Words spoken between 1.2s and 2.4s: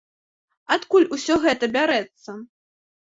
гэта бярэцца?